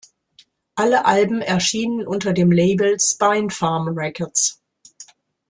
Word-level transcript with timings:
Alle 0.73 1.05
Alben 1.05 1.41
erschienen 1.41 2.07
unter 2.07 2.33
dem 2.33 2.51
Label 2.51 2.97
"Spinefarm 2.99 3.89
Records". 3.95 4.59